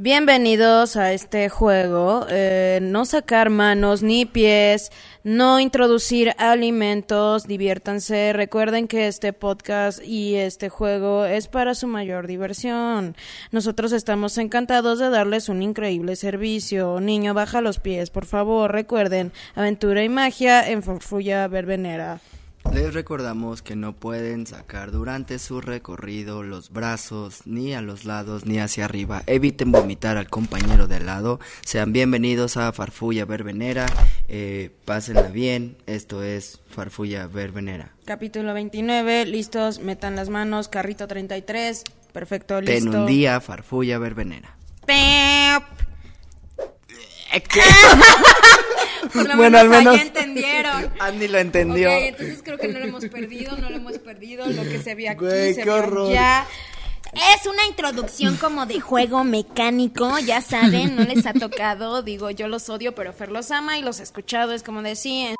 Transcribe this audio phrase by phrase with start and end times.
[0.00, 2.24] Bienvenidos a este juego.
[2.30, 4.92] Eh, no sacar manos ni pies,
[5.24, 8.32] no introducir alimentos, diviértanse.
[8.32, 13.16] Recuerden que este podcast y este juego es para su mayor diversión.
[13.50, 17.00] Nosotros estamos encantados de darles un increíble servicio.
[17.00, 18.70] Niño, baja los pies, por favor.
[18.70, 22.20] Recuerden, aventura y magia en Farfulla Verbenera.
[22.72, 28.44] Les recordamos que no pueden sacar durante su recorrido los brazos ni a los lados
[28.46, 29.22] ni hacia arriba.
[29.26, 31.40] Eviten vomitar al compañero de al lado.
[31.64, 33.86] Sean bienvenidos a Farfulla Verbenera.
[34.28, 35.78] Eh, pásenla bien.
[35.86, 37.92] Esto es Farfulla Verbenera.
[38.04, 39.24] Capítulo 29.
[39.26, 40.68] Listos, metan las manos.
[40.68, 41.84] Carrito 33.
[42.12, 42.90] Perfecto, listo.
[42.90, 44.56] Ten un día, Farfulla Verbenera.
[44.86, 45.87] Pep.
[49.12, 50.92] Por lo Bueno, al menos menos- ahí entendieron.
[51.00, 51.88] Andy lo entendió.
[51.90, 54.46] Ok, entonces creo que no lo hemos perdido, no lo hemos perdido.
[54.46, 56.12] Lo que se vio aquí Güey, se qué horror.
[56.12, 56.46] ya.
[57.14, 62.02] Es una introducción como de juego mecánico, ya saben, no les ha tocado.
[62.02, 64.52] Digo, yo los odio, pero Fer los ama y los he escuchado.
[64.52, 65.36] Es como de sí, en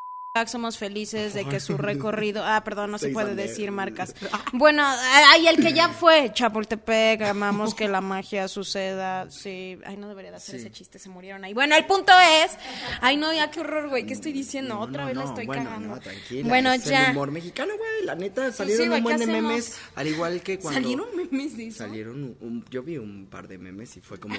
[0.47, 2.45] somos felices de que su recorrido.
[2.45, 4.15] Ah, perdón, no se puede decir marcas.
[4.53, 9.31] Bueno, ay, el que ya fue Chapultepec, amamos que la magia suceda.
[9.31, 11.55] Sí, ay, no debería de hacer ese chiste, se murieron ahí.
[11.55, 12.13] Bueno, el punto
[12.45, 12.53] es.
[13.01, 14.75] Ay, no, ya qué horror, güey, ¿qué estoy diciendo?
[14.75, 15.89] No, Otra no, vez la no, estoy bueno, cagando.
[15.89, 16.49] no, tranquila.
[16.49, 17.07] bueno, es ya.
[17.07, 18.05] el humor mexicano, güey.
[18.05, 19.79] La neta, salieron un buen ¿qué de memes.
[19.95, 20.81] Al igual que cuando.
[20.81, 21.79] ¿Salieron memes de eso?
[21.79, 24.35] Salieron un, un- yo vi un par de memes y fue como.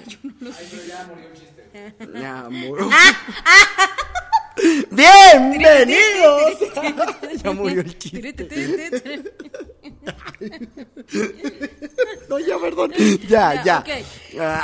[2.20, 2.89] ya murió.
[4.91, 6.59] Bienvenidos.
[7.43, 9.23] ya murió el chiste.
[12.29, 12.91] No, ya, perdón.
[13.27, 13.83] Ya, Ya.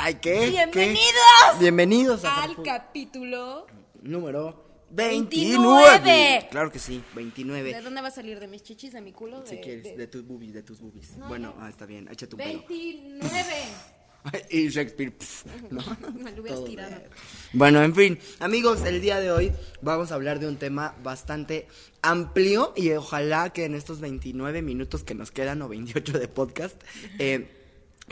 [0.02, 0.20] Ay, ¿qué?
[0.20, 0.50] ¿Qué?
[0.50, 1.58] ¡Bienvenidos!
[1.60, 3.66] Bienvenidos a Al capítulo.
[4.02, 6.00] número 29.
[6.00, 6.48] 29.
[6.50, 7.74] Claro que sí, 29.
[7.74, 8.38] ¿De dónde va a salir?
[8.40, 8.92] ¿De mis chichis?
[8.92, 9.40] ¿De mi culo?
[9.42, 11.18] De, Si quieres, de- de tus boobies, de tus boobies.
[11.28, 12.64] bueno, ah, está bien, echa tu pelo.
[14.32, 14.46] 29.
[14.50, 15.12] y Shakespeare,
[15.70, 15.82] ¿no?
[16.22, 16.96] Me lo hubieras tirado.
[17.52, 19.52] Bueno, en fin, amigos, el día de hoy
[19.82, 21.68] vamos a hablar de un tema bastante
[22.02, 26.80] amplio y ojalá que en estos 29 minutos que nos quedan o 28 de podcast
[27.18, 27.48] eh,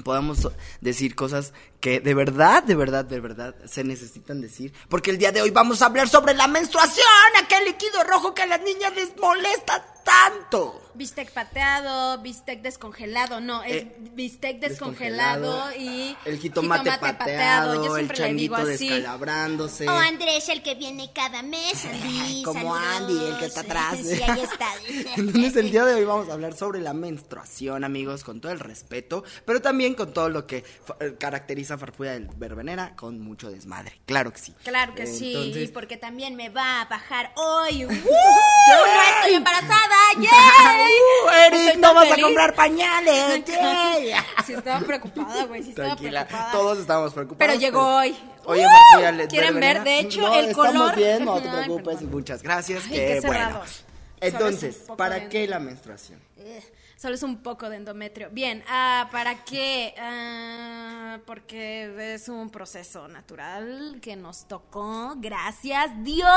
[0.02, 0.48] podamos
[0.80, 1.52] decir cosas
[1.84, 4.72] que de verdad, de verdad, de verdad se necesitan decir.
[4.88, 7.04] Porque el día de hoy vamos a hablar sobre la menstruación,
[7.44, 10.80] aquel líquido rojo que a las niñas les molesta tanto.
[10.94, 17.96] Bistec pateado, bistec descongelado, no, es Eh, bistec descongelado, descongelado, y el jitomate, pateado, Yo
[17.96, 18.88] el siempre le digo changuito así.
[18.88, 19.88] descalabrándose.
[19.88, 21.84] O Andrés, el que viene cada mes.
[21.84, 22.96] Andy, Como saludos.
[22.96, 23.98] Andy, el que está atrás.
[23.98, 24.68] Sí, ahí está.
[25.16, 28.60] Entonces el día de hoy vamos a hablar sobre la menstruación, amigos, con todo el
[28.60, 30.58] respeto, pero también con todo lo que
[31.00, 34.00] eh, caracteriza a Farfulla del Verbenera, con mucho desmadre.
[34.06, 34.54] Claro que sí.
[34.64, 37.84] Claro que sí, Entonces- Porque también me va a bajar hoy.
[37.86, 37.88] ¡Uh!
[37.90, 39.96] ¡No estoy embarazada!
[40.16, 40.24] ¡Yay!
[40.26, 42.24] ¡Uh, Eric, Estoy no vas a feliz.
[42.24, 43.44] comprar pañales!
[43.46, 44.12] ¡Yay!
[44.46, 46.52] Sí estaba preocupada, güey, sí estaba Tranquila, preocupada.
[46.52, 47.38] todos estábamos preocupados.
[47.38, 48.16] Pero llegó hoy.
[48.44, 48.68] Oye, ¡Uh!
[48.68, 49.82] Farfulla del ¿Quieren ver?
[49.84, 50.96] De hecho, no, el estamos color...
[50.96, 52.10] bien, no te Ay, preocupes, perdón.
[52.10, 52.82] muchas gracias.
[52.84, 53.60] Ay, que qué bueno.
[54.20, 56.20] Entonces, ¿para de- qué la menstruación?
[56.96, 58.30] Solo es un poco de endometrio.
[58.30, 59.94] Bien, ah, ¿para qué?
[59.98, 65.14] Ah, porque es un proceso natural que nos tocó.
[65.16, 66.28] Gracias, Dios.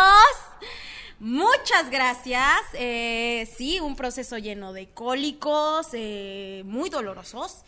[1.19, 2.59] Muchas gracias.
[2.73, 7.63] Eh, sí, un proceso lleno de cólicos, eh, muy dolorosos.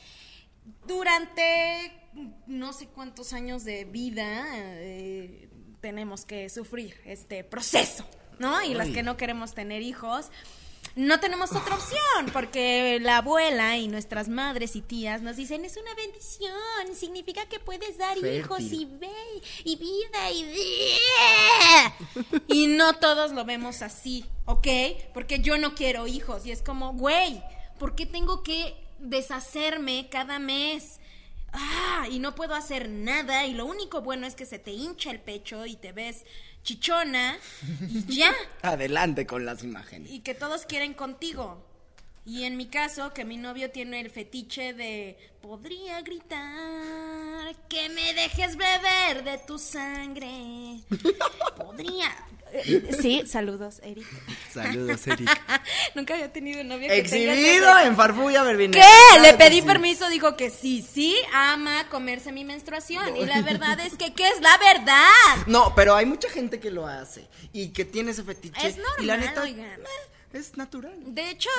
[0.85, 1.91] Durante
[2.47, 5.49] no sé cuántos años de vida eh,
[5.81, 8.05] tenemos que sufrir este proceso,
[8.39, 8.61] ¿no?
[8.63, 10.31] Y las que no queremos tener hijos,
[10.95, 15.77] no tenemos otra opción, porque la abuela y nuestras madres y tías nos dicen, es
[15.77, 19.09] una bendición, significa que puedes dar hijos y ve,
[19.63, 20.97] y vida, y...
[22.47, 24.67] y no todos lo vemos así, ¿ok?
[25.13, 27.41] Porque yo no quiero hijos, y es como, güey,
[27.77, 30.99] ¿por qué tengo que deshacerme cada mes?
[31.51, 35.11] Ah, y no puedo hacer nada, y lo único bueno es que se te hincha
[35.11, 36.25] el pecho y te ves
[36.63, 37.37] chichona,
[37.89, 40.11] y ya Adelante con las imágenes.
[40.11, 41.65] y que todos quieren contigo.
[42.25, 48.13] Y en mi caso, que mi novio tiene el fetiche de podría gritar que me
[48.13, 50.81] dejes beber de tu sangre.
[51.57, 52.09] Podría.
[52.53, 54.05] Eh, Sí, saludos, Eric.
[54.53, 55.29] Saludos, Eric.
[55.95, 58.83] Nunca había tenido un novio que tenga Exhibido en Farfulla Verbenera.
[58.83, 59.17] ¿Qué?
[59.17, 59.61] Claro Le pedí sí.
[59.63, 63.15] permiso, dijo que sí, sí, ama comerse mi menstruación.
[63.17, 65.45] Y la verdad es que, ¿qué es la verdad?
[65.47, 68.67] No, pero hay mucha gente que lo hace y que tiene ese fetiche.
[68.67, 69.65] Es y la normal, neta, oigan.
[69.65, 69.83] eh,
[70.33, 70.95] es natural.
[71.05, 71.49] De hecho,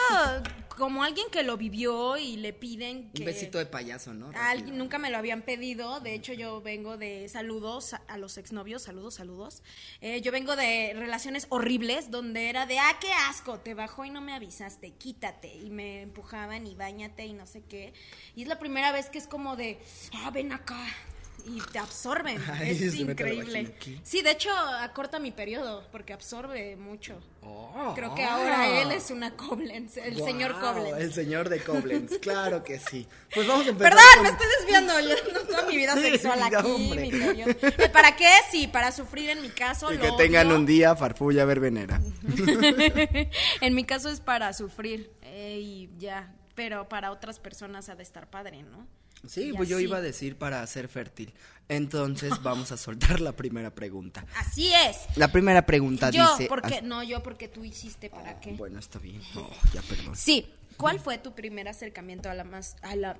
[0.76, 3.22] como alguien que lo vivió y le piden que...
[3.22, 4.26] Un besito de payaso, ¿no?
[4.34, 4.76] a alguien- Rápido.
[4.84, 8.82] nunca me lo habían pedido, de hecho yo vengo de saludos a, a los exnovios,
[8.82, 9.62] saludos, saludos.
[10.00, 14.11] Eh, yo vengo de relaciones horribles donde era de, ah, qué asco, te bajó y
[14.11, 15.55] no me avisaste, quítate.
[15.56, 17.93] Y me empujaban y bañate y no sé qué.
[18.37, 19.78] Y es la primera vez que es como de,
[20.14, 20.81] ah, ven acá.
[21.46, 22.42] Y te absorben.
[22.52, 23.75] Ay, es increíble.
[24.02, 27.19] Sí, de hecho, acorta mi periodo porque absorbe mucho.
[27.42, 30.98] Oh, Creo que ahora él es una Koblenz, el señor Koblenz.
[30.98, 33.06] El señor de Koblenz, claro que sí.
[33.34, 33.92] Pues vamos a empezar.
[33.92, 35.00] Perdón, con- me estoy desviando.
[35.00, 37.50] Yo no toda mi vida Sí, sexual aquí, mi periodo.
[37.50, 38.28] Eh, ¿Para qué?
[38.50, 39.93] Sí, para sufrir en mi caso.
[39.93, 40.56] Y que tengan odio.
[40.56, 42.00] un día farfulla verbenera.
[43.60, 46.34] en mi caso es para sufrir eh, y ya.
[46.54, 48.86] Pero para otras personas ha de estar padre, ¿no?
[49.26, 51.32] Sí, pues yo iba a decir para ser fértil.
[51.69, 54.25] Entonces vamos a soltar la primera pregunta.
[54.37, 54.96] Así es.
[55.17, 56.49] La primera pregunta Yo, dice.
[56.49, 58.52] porque as- no, yo porque tú hiciste para qué.
[58.52, 59.20] Bueno, está bien.
[59.37, 60.17] Oh, ya perdón.
[60.17, 60.46] Sí.
[60.76, 63.19] ¿Cuál fue tu primer acercamiento a la más a la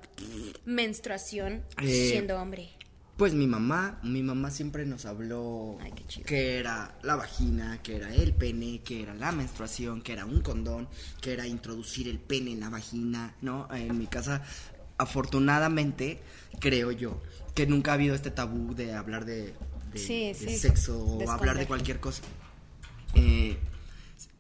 [0.65, 2.71] menstruación Eh, siendo hombre?
[3.17, 6.27] Pues mi mamá, mi mamá siempre nos habló Ay, qué chido.
[6.27, 10.41] que era la vagina, que era el pene, que era la menstruación, que era un
[10.41, 10.89] condón,
[11.21, 13.69] que era introducir el pene en la vagina, ¿no?
[13.75, 14.43] En mi casa,
[15.01, 16.21] afortunadamente,
[16.61, 17.21] creo yo,
[17.55, 19.55] que nunca ha habido este tabú de hablar de,
[19.93, 22.23] de- Sí, de sí, sexo o hablar de cualquier cosa.
[23.15, 23.57] Eh,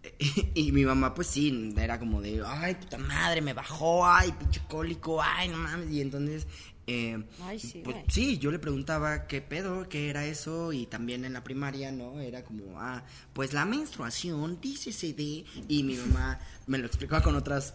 [0.55, 4.61] y mi mamá, pues sí, era como de, ay, puta madre, me bajó, ay, pinche
[4.69, 5.91] cólico, ay, no mames.
[5.91, 6.47] Y entonces,
[6.87, 10.73] eh, Ay, sí, pues, sí, yo le preguntaba qué pedo, qué era eso.
[10.73, 12.21] Y también en la primaria, ¿no?
[12.21, 13.03] Era como, ah,
[13.33, 15.45] pues la menstruación, dícese de.
[15.69, 17.75] Y mi mamá me lo explicaba con otras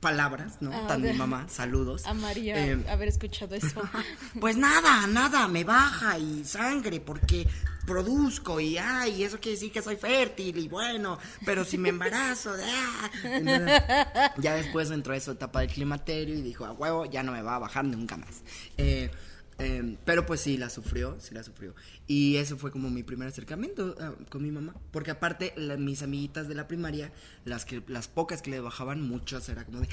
[0.00, 0.70] palabras, ¿no?
[0.72, 2.06] Ah, Tan mi mamá, saludos.
[2.06, 3.82] Amaría Eh, haber escuchado eso.
[4.40, 7.46] pues nada, nada, me baja y sangre porque
[7.86, 12.52] produzco y ay, eso quiere decir que soy fértil y bueno, pero si me embarazo,
[12.64, 13.10] ah.
[13.24, 13.82] Entonces,
[14.38, 17.42] ya después entró a su etapa del climaterio y dijo, a huevo, ya no me
[17.42, 18.42] va a bajar nunca más.
[18.76, 19.10] Eh,
[19.60, 21.74] eh, pero pues sí, la sufrió, sí la sufrió.
[22.06, 24.74] Y eso fue como mi primer acercamiento ah, con mi mamá.
[24.90, 27.12] Porque aparte, la- mis amiguitas de la primaria,
[27.44, 29.88] las que las pocas que le bajaban, muchas era como de,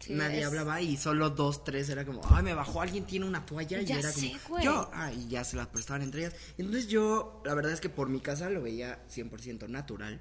[0.00, 3.24] Sí, Nadie es- hablaba y solo dos, tres era como, ay, me bajó alguien, tiene
[3.26, 4.64] una toalla y era sé, como, güey.
[4.64, 6.34] yo, ah, y ya se las prestaban entre ellas.
[6.58, 10.20] Entonces yo, la verdad es que por mi casa lo veía 100% natural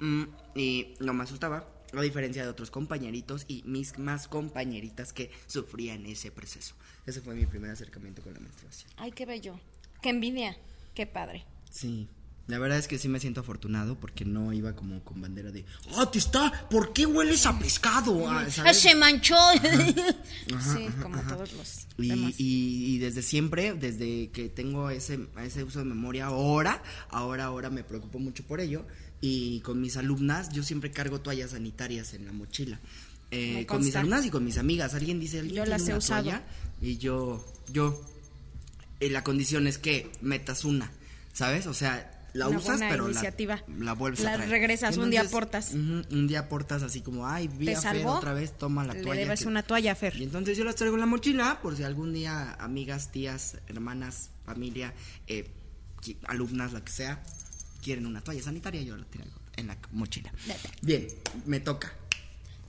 [0.00, 0.22] mm,
[0.56, 1.68] y no me asustaba,
[2.00, 6.74] a diferencia de otros compañeritos y mis más compañeritas que sufrían ese proceso.
[7.06, 8.90] Ese fue mi primer acercamiento con la menstruación.
[8.96, 9.58] Ay, qué bello.
[10.00, 10.56] Qué envidia.
[10.94, 11.44] Qué padre.
[11.70, 12.08] Sí.
[12.48, 15.64] La verdad es que sí me siento afortunado porque no iba como con bandera de,
[15.96, 16.66] ¡ah, te está!
[16.68, 18.28] ¿Por qué hueles a pescado?
[18.28, 18.44] Ah.
[18.74, 19.36] Se manchó.
[20.60, 22.34] sí, como todos los Y, demás.
[22.38, 27.70] y- y desde siempre, desde que tengo ese, ese uso de memoria ahora, ahora, ahora
[27.70, 28.84] me preocupo mucho por ello.
[29.22, 32.78] Y con mis alumnas, yo siempre cargo toallas sanitarias en la mochila.
[33.30, 34.92] Eh, con mis alumnas y con mis amigas.
[34.94, 36.22] Alguien dice, ¿alguien Yo tiene las he una usado.
[36.24, 36.42] toalla?
[36.82, 37.42] Y yo,
[37.72, 38.04] yo,
[39.00, 40.90] la condición es que metas una,
[41.32, 41.66] ¿sabes?
[41.66, 43.62] O sea, la Una usas, buena pero la, iniciativa.
[43.78, 44.50] la vuelves La a traer.
[44.50, 45.70] regresas, un día aportas.
[45.70, 48.94] ujú, un día aportas así como, ay, vi ¿Te a Fer otra vez, toma la
[48.94, 49.20] Le toalla.
[49.22, 50.16] debes que- una toalla, Fer.
[50.16, 54.30] y entonces yo las traigo en la mochila por si algún día amigas, tías, hermanas,
[54.44, 54.92] familia,
[55.26, 55.48] eh,
[56.26, 57.22] alumnas, la que sea,
[57.82, 60.32] quieren una toalla sanitaria, yo la traigo en la mochila.
[60.80, 61.06] Bien,
[61.46, 61.92] me toca.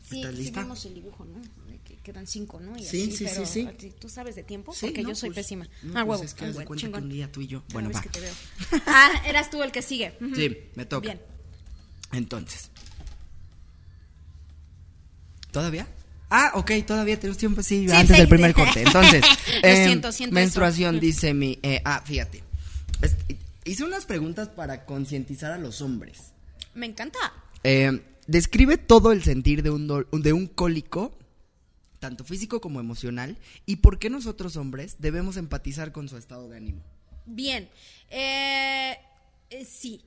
[0.10, 0.62] Sí, ¿Estás sí lista?
[0.64, 1.40] vimos el dibujo, ¿no?
[1.72, 2.76] De que quedan cinco, ¿no?
[2.78, 3.70] Y Sí, así, sí, sí, pero sí.
[3.78, 4.74] ti- ¿Tú sabes de tiempo?
[4.74, 5.66] Sí, Porque no, yo soy pues, pésima.
[5.82, 6.24] no, ah, pues huevo.
[6.24, 7.64] es que ah, bueno, cuenta que un día tú y yo.
[7.72, 8.02] Bueno, va.
[8.02, 8.34] que te veo.
[8.86, 10.18] Ah, eras tú el que sigue.
[10.36, 11.02] Sí, me toca.
[11.08, 11.22] Bien.
[12.12, 12.70] Entonces.
[15.52, 15.88] ¿Todavía?
[16.30, 18.56] Ah, ok, todavía tenemos tiempo, sí, Sí, antes sí, del primer sí.
[18.56, 18.82] corte.
[18.82, 19.24] Entonces,
[19.62, 21.02] Lo em, siento, siento menstruación, eso.
[21.02, 21.60] dice mi...
[21.62, 22.44] eh, ah, fíjate.
[23.66, 26.34] Hice unas preguntas para concientizar a los hombres.
[26.74, 27.20] Me encanta.
[27.64, 31.18] Eh, describe todo el sentir de un, dol- de un cólico,
[32.00, 36.58] tanto físico como emocional, y por qué nosotros hombres debemos empatizar con su estado de
[36.58, 36.82] ánimo.
[37.26, 37.70] Bien.
[38.10, 38.98] Eh,
[39.50, 40.02] eh, sí.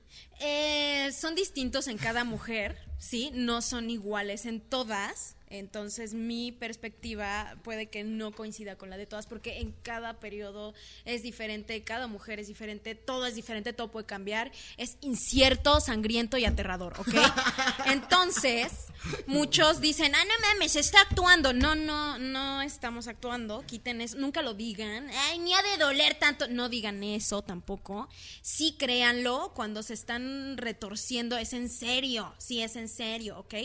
[1.17, 3.31] Son distintos en cada mujer, ¿sí?
[3.33, 5.36] No son iguales en todas.
[5.49, 10.73] Entonces mi perspectiva puede que no coincida con la de todas porque en cada periodo
[11.05, 14.51] es diferente, cada mujer es diferente, todo es diferente, todo puede cambiar.
[14.77, 17.15] Es incierto, sangriento y aterrador, ¿ok?
[17.85, 18.87] Entonces,
[19.25, 21.53] muchos dicen, ah, no mames, se está actuando.
[21.53, 23.63] No, no, no estamos actuando.
[23.65, 25.09] Quiten eso, nunca lo digan.
[25.09, 26.47] Ay, ni ha de doler tanto.
[26.47, 28.09] No digan eso tampoco.
[28.41, 32.33] Sí créanlo, cuando se están retorciendo, es en serio.
[32.37, 33.55] Sí, es en serio, ¿ok?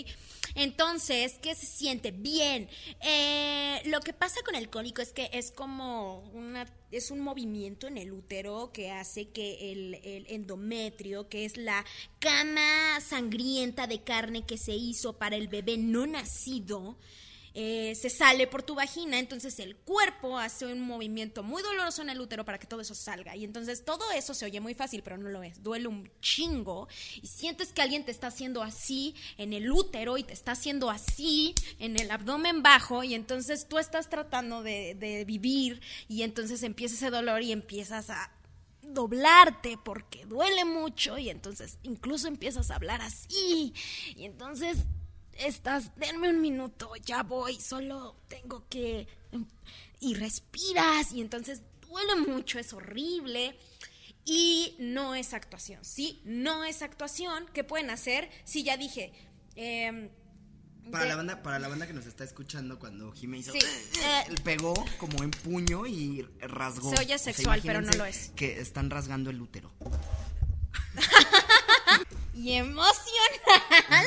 [0.55, 2.11] Entonces, ¿qué se siente?
[2.11, 2.69] Bien.
[3.01, 7.87] Eh, lo que pasa con el cólico es que es como una es un movimiento
[7.87, 11.87] en el útero que hace que el, el endometrio, que es la
[12.19, 16.99] cama sangrienta de carne que se hizo para el bebé no nacido,
[17.55, 22.11] eh, se sale por tu vagina, entonces el cuerpo hace un movimiento muy doloroso en
[22.11, 23.37] el útero para que todo eso salga.
[23.37, 25.63] Y entonces todo eso se oye muy fácil, pero no lo es.
[25.63, 26.89] Duele un chingo
[27.21, 30.91] y sientes que alguien te está haciendo así en el útero y te está haciendo
[30.91, 36.63] así en el abdomen bajo y entonces tú estás tratando de, de vivir y entonces
[36.63, 38.31] empieza ese dolor y empiezas a
[38.83, 43.73] doblarte porque duele mucho y entonces incluso empiezas a hablar así
[44.17, 44.79] y entonces
[45.39, 49.07] estás, denme un minuto, ya voy, solo tengo que...
[50.01, 53.57] Y respiras y entonces duele mucho, es horrible.
[54.25, 56.21] Y no es actuación, ¿sí?
[56.25, 57.47] No es actuación.
[57.53, 58.31] ¿Qué pueden hacer?
[58.45, 59.13] Sí, ya dije.
[59.57, 60.11] Eh,
[60.91, 63.53] para, de- la banda, para la banda que nos está escuchando, cuando Jimé hizo.
[63.53, 66.91] Sí, eh, pegó como en puño y rasgó.
[66.95, 68.31] Se oye O sea, sexual, pero no lo es.
[68.37, 69.73] Que están rasgando el útero.
[72.35, 74.02] y emocional.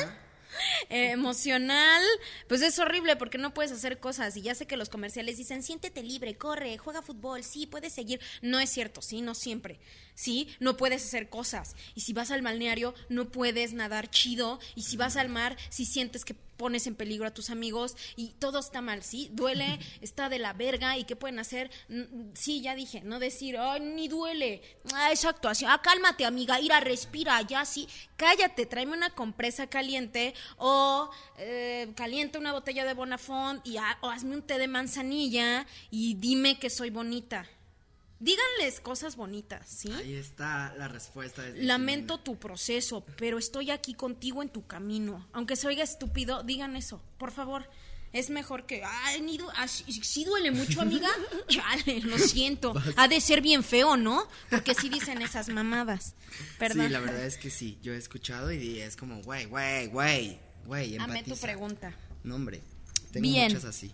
[0.96, 2.02] Eh, emocional,
[2.48, 5.62] pues es horrible porque no puedes hacer cosas y ya sé que los comerciales dicen
[5.62, 8.20] siéntete libre, corre, juega fútbol, sí, puedes seguir.
[8.40, 9.78] No es cierto, sí, no siempre.
[10.14, 11.76] Sí, no puedes hacer cosas.
[11.94, 14.58] Y si vas al balneario, no puedes nadar chido.
[14.74, 18.30] Y si vas al mar, si sientes que pones en peligro a tus amigos y
[18.38, 19.28] todo está mal, ¿sí?
[19.32, 21.70] Duele, está de la verga y ¿qué pueden hacer?
[21.88, 24.62] Mm, Sí, ya dije, no decir, ay, ni duele,
[24.94, 30.34] ah, es actuación, ah, cálmate amiga, ira, respira, ya sí, cállate, tráeme una compresa caliente
[30.58, 35.66] o eh, calienta una botella de Bonafont y ha- o hazme un té de manzanilla
[35.90, 37.46] y dime que soy bonita.
[38.18, 39.92] Díganles cosas bonitas, ¿sí?
[39.92, 41.42] Ahí está la respuesta.
[41.56, 45.28] Lamento tu proceso, pero estoy aquí contigo en tu camino.
[45.32, 47.68] Aunque se oiga estúpido, digan eso, por favor.
[48.12, 51.08] Es mejor que, ay, ni du- ah, sí, duele mucho, amiga.
[51.48, 52.72] Chale, lo siento.
[52.96, 54.26] Ha de ser bien feo, ¿no?
[54.48, 56.14] Porque sí dicen esas mamadas.
[56.58, 56.86] Perdón.
[56.86, 57.78] Sí, la verdad es que sí.
[57.82, 60.96] Yo he escuchado y es como, güey, güey, güey, güey.
[60.96, 61.94] Dame tu pregunta.
[62.24, 62.62] No, hombre.
[63.12, 63.48] Tengo Bien.
[63.52, 63.92] muchas así.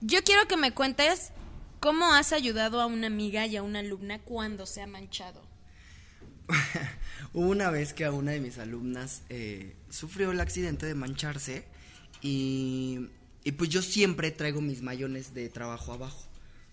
[0.00, 1.32] Yo quiero que me cuentes
[1.80, 5.42] cómo has ayudado a una amiga y a una alumna cuando se ha manchado.
[7.32, 11.64] Hubo una vez que a una de mis alumnas eh, sufrió el accidente de mancharse
[12.22, 13.08] y,
[13.44, 16.28] y pues yo siempre traigo mis mayones de trabajo abajo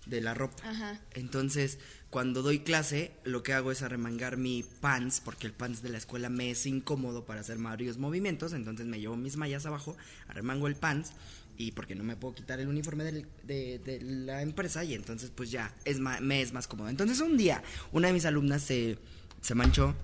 [0.06, 0.70] de la ropa.
[0.70, 1.02] Ajá.
[1.14, 5.90] Entonces, cuando doy clase, lo que hago es arremangar mi pants, porque el pants de
[5.90, 9.98] la escuela me es incómodo para hacer varios movimientos, entonces me llevo mis mallas abajo,
[10.28, 11.12] arremango el pants
[11.58, 15.32] y porque no me puedo quitar el uniforme del- de, de la empresa y entonces
[15.34, 16.90] pues ya es me es más cómodo.
[16.90, 18.98] Entonces un día una de mis alumnas se,
[19.42, 19.96] se manchó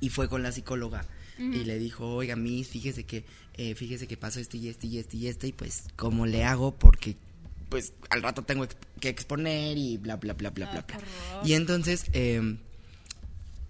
[0.00, 1.04] y fue con la psicóloga
[1.38, 3.24] y le dijo, oiga, Miss, fíjese que,
[3.54, 6.44] eh, fíjese que pasó esto y esto y esto y esto y pues, ¿cómo le
[6.44, 6.74] hago?
[6.78, 7.16] Porque
[7.68, 8.66] pues al rato tengo
[9.00, 11.04] que exponer y bla, bla, bla, bla, Ah, bla, bla.
[11.48, 12.58] Y entonces em,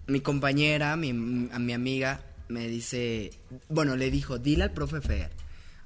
[0.07, 1.09] mi compañera, mi,
[1.51, 3.31] a mi amiga, me dice,
[3.69, 5.31] bueno, le dijo, dile al profe Fer,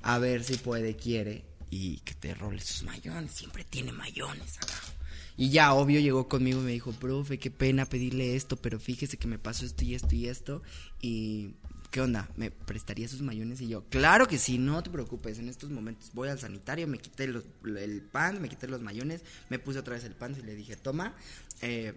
[0.07, 4.93] a ver si puede, quiere, y que te role sus mayones, siempre tiene mayones abajo.
[5.35, 9.17] Y ya, obvio, llegó conmigo y me dijo, profe, qué pena pedirle esto, pero fíjese
[9.17, 10.63] que me pasó esto y esto y esto,
[11.01, 11.53] y...
[11.91, 12.29] ¿Qué onda?
[12.35, 13.61] ¿Me prestaría sus mayones?
[13.61, 15.39] Y yo, claro que sí, no te preocupes.
[15.39, 19.57] En estos momentos voy al sanitario, me quité el pan, me quité los mayones, me
[19.57, 21.15] puse otra vez el pan y le dije, toma,
[21.61, 21.93] eh,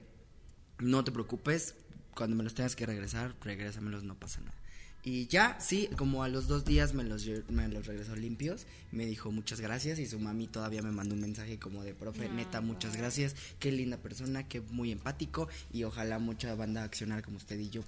[0.78, 1.74] no te preocupes,
[2.14, 4.59] cuando me los tengas que regresar, regrésamelos, no pasa nada.
[5.02, 9.06] Y ya, sí, como a los dos días me los, me los regresó limpios, me
[9.06, 12.60] dijo muchas gracias y su mami todavía me mandó un mensaje como de, profe, neta,
[12.60, 17.58] muchas gracias, qué linda persona, qué muy empático y ojalá mucha banda accionar como usted
[17.58, 17.82] y yo.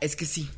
[0.00, 0.50] Es que sí,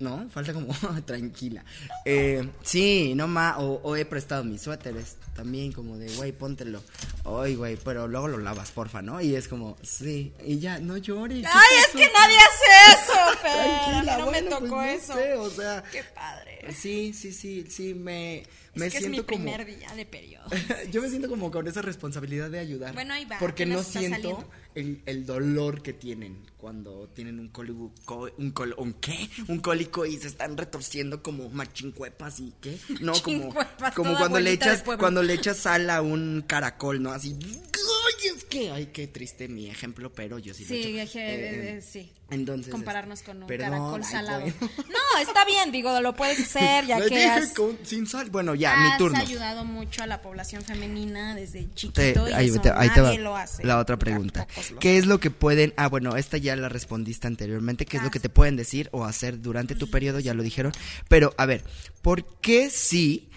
[0.00, 0.28] ¿no?
[0.30, 0.74] Falta como
[1.06, 1.64] tranquila.
[2.04, 6.82] Eh, sí, no más, o, o he prestado mis suéteres también como de, güey, póntelo.
[7.24, 9.20] Ay, güey, pero luego lo lavas, porfa, ¿no?
[9.20, 11.42] Y es como, sí, y ya, no llores.
[11.42, 13.52] ¿qué ¡Ay, es que nadie hace eso, Fer!
[13.52, 15.14] Tranquila, A mí no bueno, me pues, tocó no eso.
[15.14, 16.74] sé, o sea, ¡Qué padre!
[16.74, 18.42] sí, sí, sí, sí, me,
[18.74, 19.44] me es que es mi siento como...
[19.44, 20.44] primer día de periodo.
[20.90, 22.92] Yo me siento como con esa responsabilidad de ayudar.
[22.94, 24.50] Bueno, ahí va, Porque no siento saliendo.
[24.74, 27.92] El, el dolor que tienen cuando tienen un cólico.
[28.04, 29.28] co- Un, col- ¿Un qué?
[29.48, 32.78] Un cólico y se están retorciendo como machincuepas y qué?
[33.00, 33.54] No, como,
[33.94, 37.12] como cuando le echas cuando le echas sal a un caracol, ¿no?
[37.12, 37.36] Así.
[37.42, 38.70] ¡Ay, es que!
[38.70, 41.12] Ay, qué triste mi ejemplo, pero yo sí lo he hecho.
[41.14, 42.12] que- Eh, eh, sí.
[42.30, 42.70] Entonces.
[42.70, 44.40] Compararnos con un perdón, caracol ay, salado.
[44.42, 44.56] bueno.
[44.88, 48.30] No, está bien, digo, lo puedes hacer ya que has, con- sin sal.
[48.30, 49.18] Bueno, ya, mi has turno.
[49.18, 53.00] ayudado mucho a la población femenina desde Te- chiquito y ahí eso te- ahí te
[53.00, 53.64] nadie va lo hace.
[53.64, 54.46] la otra pregunta.
[54.70, 58.02] Lo ¿Qué es lo que pueden, ah bueno, esta ya la respondiste anteriormente, qué es
[58.02, 60.72] lo que te pueden decir o hacer durante tu periodo, ya lo dijeron,
[61.08, 61.64] pero a ver,
[62.02, 63.28] ¿por qué sí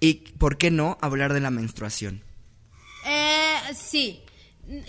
[0.00, 2.22] y por qué no hablar de la menstruación?
[3.04, 4.22] Eh, sí.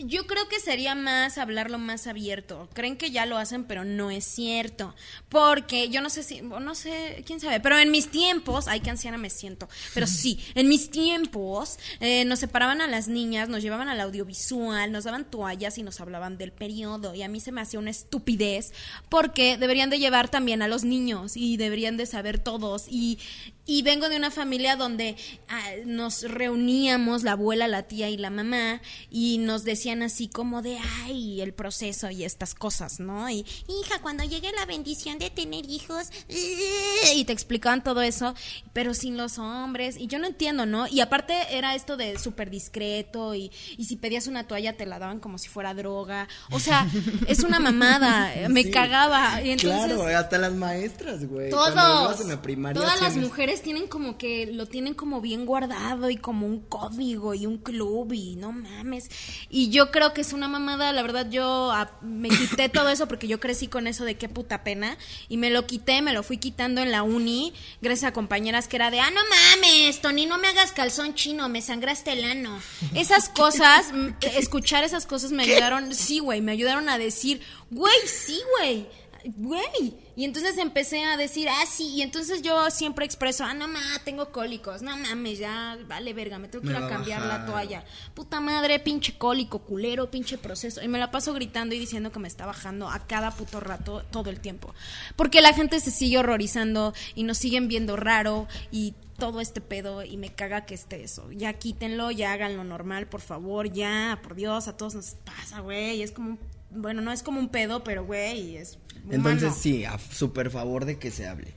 [0.04, 2.68] Yo creo que sería más hablarlo más abierto.
[2.74, 4.96] Creen que ya lo hacen, pero no es cierto.
[5.30, 8.90] Porque yo no sé si, no sé, quién sabe, pero en mis tiempos, ay, qué
[8.90, 13.62] anciana me siento, pero sí, en mis tiempos eh, nos separaban a las niñas, nos
[13.62, 17.14] llevaban al audiovisual, nos daban toallas y nos hablaban del periodo.
[17.14, 18.74] Y a mí se me hacía una estupidez
[19.10, 22.88] porque deberían de llevar también a los niños y deberían de saber todos.
[22.90, 23.20] Y,
[23.68, 25.16] y vengo de una familia donde
[25.50, 28.82] ah, nos reuníamos la abuela, la tía y la mamá
[29.12, 33.30] y nos decían así como de, ay, el proceso y estas cosas, ¿no?
[33.30, 38.34] Y, hija, cuando llegue la bendición de tener hijos, eh", y te explicaban todo eso,
[38.74, 40.88] pero sin los hombres, y yo no entiendo, ¿no?
[40.88, 44.98] Y aparte era esto de súper discreto y, y si pedías una toalla te la
[45.00, 46.88] daban como si fuera droga, o sea,
[47.28, 48.72] es una mamada, me Sí.
[48.72, 49.42] cagaba.
[49.42, 51.50] Y entonces, claro, hasta las maestras, güey.
[51.50, 53.24] todos, en la primaria todas las hacían
[53.62, 58.14] tienen como que lo tienen como bien guardado y como un código y un club
[58.14, 59.10] y no mames.
[59.50, 63.08] Y yo creo que es una mamada, la verdad yo ah, me quité todo eso
[63.08, 64.98] porque yo crecí con eso de qué puta pena
[65.30, 68.76] y me lo quité, me lo fui quitando en la uni gracias a compañeras que
[68.76, 72.60] era de, ah, no mames, Tony, no me hagas calzón chino, me sangraste el ano.
[72.96, 78.40] Esas cosas, escuchar esas cosas me ayudaron, sí, güey, me ayudaron a decir, güey, sí,
[78.58, 78.88] güey
[79.26, 79.96] güey.
[80.16, 81.90] Y entonces empecé a decir, ah, sí.
[81.96, 84.82] Y entonces yo siempre expreso, ah, no mames, tengo cólicos.
[84.82, 87.86] No mames, ya, vale verga, me tengo que Me ir a cambiar la toalla.
[88.14, 90.82] Puta madre, pinche cólico, culero, pinche proceso.
[90.84, 94.04] Y me la paso gritando y diciendo que me está bajando a cada puto rato,
[94.12, 94.74] todo el tiempo.
[95.16, 100.04] Porque la gente se sigue horrorizando y nos siguen viendo raro y todo este pedo
[100.04, 101.32] y me caga que esté eso.
[101.32, 106.04] Ya quítenlo, ya háganlo normal, por favor, ya, por Dios, a todos nos pasa, güey.
[106.04, 108.78] Es como, un- bueno, no es como un pedo, pero güey, es
[109.12, 111.54] Entonces, sí, a súper favor de que se hable.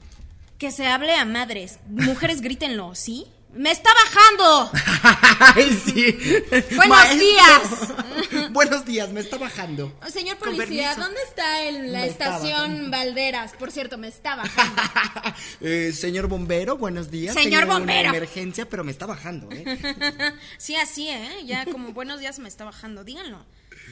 [0.57, 1.79] Que se hable a madres.
[1.87, 3.25] Mujeres, grítenlo, ¿sí?
[3.53, 4.71] ¡Me está bajando!
[5.55, 6.15] Ay, sí.
[6.77, 8.51] Buenos días.
[8.51, 9.93] Buenos días, me está bajando.
[10.09, 10.95] Señor policía.
[10.95, 12.89] ¿dónde está el- la Me estación.
[12.91, 13.51] Valderas?
[13.59, 14.81] Por cierto, me está bajando.
[15.59, 17.33] Eh, señor bombero, buenos días.
[17.33, 18.09] Señor Tengo bombero.
[18.11, 19.65] Una emergencia, pero me está bajando, ¿eh?
[20.57, 21.43] Sí, así, ¿eh?
[21.45, 23.03] Ya como buenos días me está bajando.
[23.03, 23.45] Díganlo.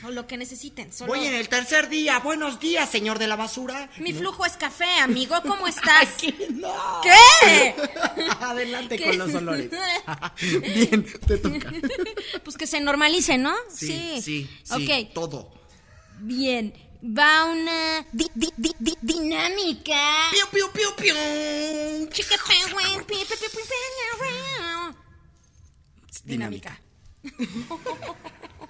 [0.03, 0.93] O lo que necesiten.
[0.93, 1.13] Solo...
[1.13, 2.19] Voy en el tercer día.
[2.19, 3.89] Buenos días, señor de la basura.
[3.97, 5.35] Mi flujo es café, amigo.
[5.41, 6.07] ¿Cómo estás?
[6.19, 6.47] ¿Qué?
[6.51, 7.01] No.
[7.03, 7.75] ¿Qué?
[8.39, 9.05] Adelante ¿Qué?
[9.05, 9.69] con los olores.
[10.41, 11.71] Bien, te toca.
[12.43, 13.53] Pues que se normalice, ¿no?
[13.73, 15.09] Sí, sí, sí.
[15.13, 15.51] Todo.
[16.19, 16.73] bien.
[17.01, 20.29] Va una di- di- di- di- dinámica.
[20.31, 21.15] Piu, piu, piu, piu.
[22.09, 23.15] Pi,
[26.25, 26.79] Dinámica.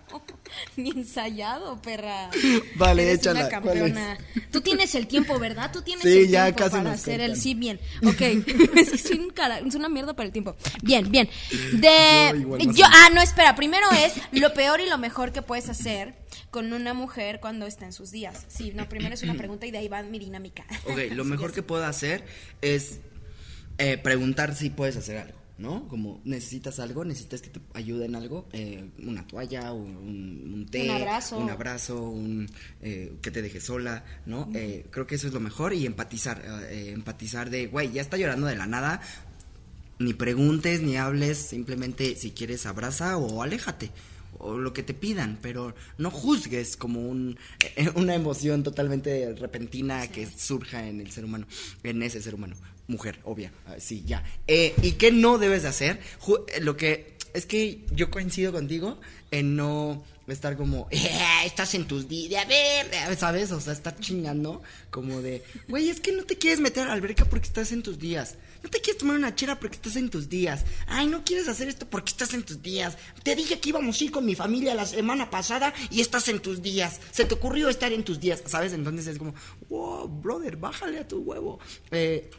[0.77, 2.29] Ni ensayado, perra.
[2.75, 4.17] Vale, Eres échala, Una ¿cuál campeona.
[4.51, 5.71] Tú tienes el tiempo, ¿verdad?
[5.71, 7.79] Tú tienes Sí, el ya tiempo casi para hacer el sí bien.
[8.05, 8.21] Ok.
[8.75, 10.55] es que soy, un cara- soy una mierda para el tiempo.
[10.81, 11.29] Bien, bien.
[11.73, 12.89] De Yo igual, yo, más o menos.
[12.93, 13.55] ah, no, espera.
[13.55, 16.15] Primero es lo peor y lo mejor que puedes hacer
[16.51, 18.45] con una mujer cuando está en sus días.
[18.47, 20.65] Sí, no, primero es una pregunta y de ahí va mi dinámica.
[20.85, 22.23] Ok, lo mejor que puedo hacer
[22.61, 22.99] es
[23.77, 25.87] eh, preguntar si puedes hacer algo, ¿no?
[25.87, 30.83] Como necesitas algo, necesitas que te ayude en algo, eh, una toalla, un, un- té,
[30.85, 31.37] Un abrazo.
[31.37, 32.49] un abrazo, un,
[32.81, 34.49] eh, que te deje sola, ¿no?
[34.55, 38.17] Eh, creo que eso es lo mejor y empatizar, eh, empatizar de, güey, ya está
[38.17, 39.01] llorando de la nada,
[39.99, 43.91] ni preguntes, ni hables, simplemente si quieres abraza o aléjate.
[44.41, 47.37] O lo que te pidan, pero no juzgues como un,
[47.75, 51.45] eh, una emoción totalmente repentina que surja en el ser humano,
[51.83, 52.55] en ese ser humano.
[52.89, 54.23] Mujer, obvia, ah, sí, ya.
[54.47, 55.99] Eh, ¿Y qué no debes de hacer?
[56.47, 58.99] Eh, lo que es que yo coincido contigo
[59.31, 61.09] en no estar como, "Eh,
[61.45, 63.51] estás en tus días, a ver, ¿sabes?
[63.51, 66.93] O sea, estar chingando como de, güey, es que no te quieres meter a la
[66.93, 68.35] alberca porque estás en tus días.
[68.63, 70.65] No te quieres tomar una chela porque estás en tus días.
[70.87, 72.97] Ay, no quieres hacer esto porque estás en tus días.
[73.23, 76.39] Te dije que íbamos a ir con mi familia la semana pasada y estás en
[76.39, 76.99] tus días.
[77.11, 78.73] Se te ocurrió estar en tus días, ¿sabes?
[78.73, 79.33] Entonces es como,
[79.69, 81.59] wow, brother, bájale a tu huevo.
[81.91, 82.29] Eh,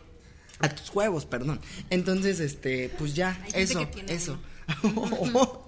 [0.61, 1.61] a tus huevos, perdón.
[1.91, 4.39] Entonces, este, pues ya, Hay eso, que eso.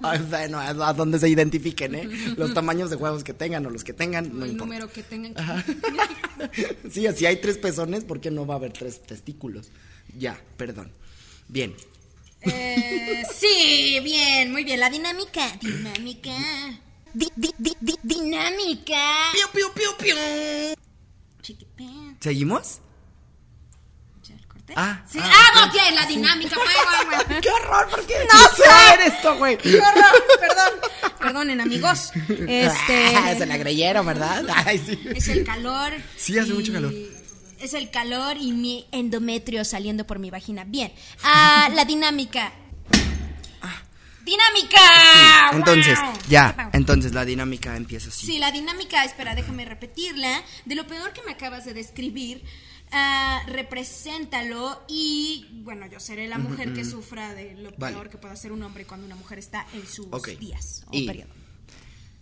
[0.02, 2.08] Ay, bueno, a a donde se identifiquen, ¿eh?
[2.36, 4.64] Los tamaños de huevos que tengan o los que tengan, no el importa.
[4.74, 5.34] número que tengan.
[6.90, 9.70] Sí, si hay tres pezones, ¿por qué no va a haber tres testículos?
[10.18, 10.90] Ya, perdón.
[11.48, 11.74] Bien.
[12.40, 14.80] Eh, sí, bien, muy bien.
[14.80, 15.40] La dinámica.
[15.60, 16.32] Dinámica.
[17.14, 19.30] Di- di- di- di- dinámica.
[19.32, 20.16] Piu, piu, piu, piu.
[21.42, 22.16] Chiquipín.
[22.20, 22.80] ¿Seguimos?
[24.76, 25.18] Ah, Sí.
[25.20, 25.66] ah, Ah, ok.
[25.66, 26.56] no, ¿qué es la dinámica?
[26.64, 27.40] Pues, güey, güey.
[27.40, 27.88] ¡Qué horror!
[27.90, 29.58] ¿Por qué No ver esto, güey?
[29.58, 30.24] ¡Qué horror!
[30.40, 30.80] Perdón.
[31.18, 32.10] Perdonen, amigos.
[32.28, 33.36] Este.
[33.38, 34.44] Se la creyeron, ¿verdad?
[34.66, 34.98] Ay, sí.
[35.14, 35.92] Es el calor.
[36.16, 36.92] Sí, hace y- mucho calor.
[37.60, 40.64] Es el calor y mi endometrio saliendo por mi vagina.
[40.64, 40.92] Bien.
[41.22, 42.52] Ah, la dinámica.
[44.24, 44.78] ¡Dinámica!
[45.52, 46.12] Entonces, ¡Wow!
[46.28, 48.24] ya, entonces la dinámica empieza así.
[48.26, 50.42] Sí, la dinámica, espera, déjame repetirla.
[50.64, 52.40] De lo peor que me acabas de describir,
[52.92, 57.94] ah, represéntalo y, bueno, yo seré la mujer que sufra de lo Vale.
[57.96, 61.06] peor que puede hacer un hombre cuando una mujer está en sus días o Y-
[61.06, 61.30] periodo.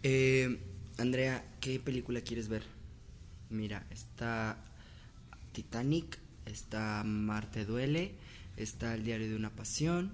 [0.02, 0.58] Eh,
[0.98, 2.62] Andrea, ¿qué película quieres ver?
[3.50, 4.56] Mira, está
[5.52, 8.14] Titanic, está Marte duele,
[8.56, 10.12] está El diario de una pasión,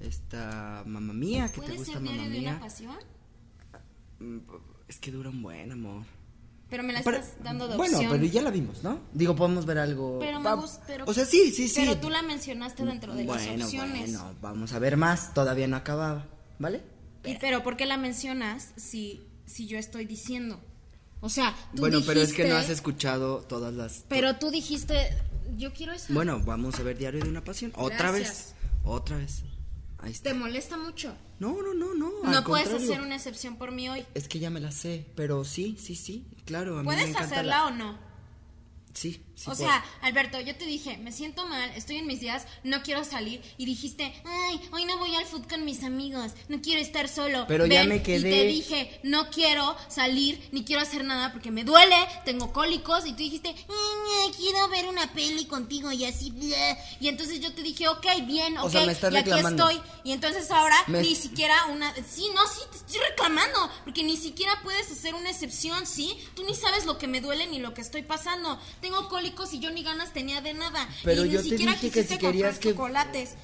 [0.00, 2.50] está Mamma Mía, ¿qué te ¿Puede gusta ser Mamma diario de Mía?
[2.52, 2.96] una pasión?
[4.20, 4.38] Mm,
[4.88, 6.04] Es que dura un buen amor.
[6.68, 8.12] Pero me la Pero- estás dando de bueno, opción.
[8.12, 8.98] pero ya la vimos, ¿no?
[9.12, 10.18] Digo, podemos ver algo.
[10.18, 11.80] Pero me Va- gusta, pero- O sea, sí, sí, sí.
[11.80, 14.00] Pero tú la mencionaste dentro de las bueno, opciones.
[14.12, 15.32] bueno, vamos a ver más.
[15.32, 16.26] Todavía no acababa,
[16.58, 16.82] ¿vale?
[17.24, 20.60] Y, pero ¿por qué la mencionas si, si yo estoy diciendo?
[21.20, 24.04] O sea, tú bueno, pero es que no has dijiste- escuchado todas las.
[24.08, 25.16] Pero tú dijiste,
[25.56, 26.12] yo quiero esa.
[26.12, 27.72] Bueno, vamos a ver Diario de una Pasión.
[27.76, 28.28] Otra Gracias.
[28.28, 28.54] vez.
[28.84, 29.42] Otra vez.
[30.06, 30.30] Ahí está.
[30.30, 31.14] ¿Te molesta mucho?
[31.38, 32.10] No, no, no, no.
[32.22, 32.92] No al puedes contrario.
[32.92, 34.06] hacer una excepción por mí hoy.
[34.14, 36.26] Es que ya me la sé, pero sí, sí, sí.
[36.46, 37.98] Claro, a mí me ¿Puedes hacerla la- o no?
[38.96, 39.42] Sí, sí.
[39.42, 39.56] o puedo.
[39.56, 43.42] sea, Alberto, yo te dije, me siento mal, estoy en mis días, no quiero salir.
[43.58, 47.44] Y dijiste, ay, hoy no voy al food con mis amigos, no quiero estar solo.
[47.46, 51.30] Pero ya Ven, me quedé- Y te dije, no quiero salir, ni quiero hacer nada
[51.32, 53.04] porque me duele, tengo cólicos.
[53.06, 56.30] Y tú dijiste, "Mm, quiero ver una peli contigo y así.
[56.30, 56.78] bleh".
[57.00, 59.68] Y entonces yo te dije, ok, bien, ok, O sea, me estás y aquí reclamando.
[59.68, 59.90] estoy.
[60.04, 61.92] Y entonces ahora Me- ni siquiera una...
[61.96, 63.70] Sí, no, sí, te estoy reclamando.
[63.84, 66.16] Porque ni siquiera puedes hacer una excepción, ¿sí?
[66.34, 68.58] Tú ni sabes lo que me duele ni lo que estoy pasando.
[68.86, 70.88] Tengo cólicos y yo ni ganas tenía de nada.
[71.02, 73.34] Pero y yo ni te siquiera dije que si querías que- chocolates.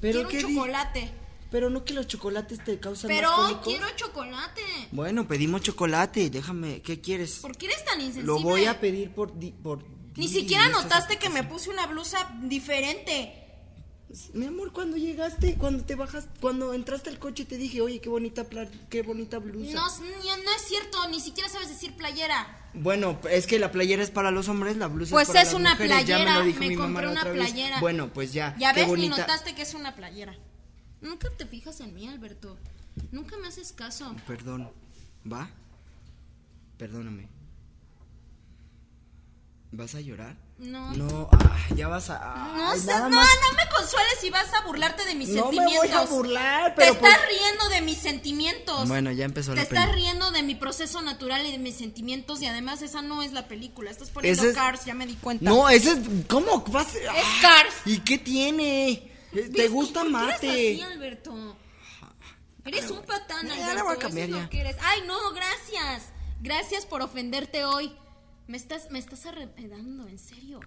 [0.00, 1.10] Pero quiero un di-.
[1.50, 3.64] Pero no que los chocolates te causan Pero más cólicos.
[3.66, 4.62] quiero chocolate.
[4.92, 6.30] Bueno, pedimos chocolate.
[6.30, 7.40] Déjame, ¿qué quieres?
[7.40, 8.26] ¿Por qué eres tan insensible?
[8.26, 9.38] Lo voy a pedir por.
[9.38, 9.84] di- por
[10.16, 13.44] Ni siquiera notaste que me puse una blusa diferente.
[14.32, 18.08] Mi amor, cuando llegaste, cuando te bajas, cuando entraste al coche te dije, oye, qué
[18.08, 18.46] bonita,
[18.88, 19.74] qué bonita blusa.
[19.74, 22.70] No, no, es cierto, ni siquiera sabes decir playera.
[22.72, 25.48] Bueno, es que la playera es para los hombres, la blusa Pues es para es
[25.52, 27.32] las una mujeres, ya me playera, me compré una vez.
[27.34, 27.80] playera.
[27.80, 29.14] Bueno, pues ya, Ya qué ves, bonita.
[29.16, 30.34] ni notaste que es una playera.
[31.02, 32.56] Nunca te fijas en mí, Alberto.
[33.12, 34.16] Nunca me haces caso.
[34.26, 34.70] Perdón,
[35.30, 35.50] ¿va?
[36.78, 37.28] Perdóname.
[39.70, 40.36] ¿Vas a llorar?
[40.58, 40.92] No.
[40.94, 42.52] No, ah, ya vas a...
[42.56, 43.28] No, sé- nada no, más.
[43.48, 45.88] no me consueles si vas a burlarte de mis No me sentimientos.
[45.88, 48.88] voy a burlar, pero Te estás pues- riendo de mis sentimientos.
[48.88, 50.02] Bueno, ya empezó Te la estás peli.
[50.02, 53.46] riendo de mi proceso natural y de mis sentimientos y además esa no es la
[53.46, 53.88] película.
[53.92, 55.44] Estás poniendo es- Cars, ya me di cuenta.
[55.44, 55.98] No, ese es...
[56.26, 56.92] ¿Cómo vas?
[56.92, 57.74] Es Cars.
[57.84, 58.90] ¿Y qué tiene?
[59.32, 60.50] Eh, ¿Te gusta ¿Por qué eres mate?
[60.50, 61.56] así, Alberto?
[62.64, 63.74] Eres un patán, Ya, ya Alberto.
[63.76, 64.48] la voy a eso cambiar lo ya.
[64.50, 64.76] que eres.
[64.82, 66.10] Ay, no, gracias.
[66.40, 67.94] Gracias por ofenderte hoy.
[68.48, 70.60] Me estás, me estás arrepedando, en serio.